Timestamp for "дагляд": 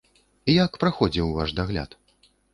1.61-1.89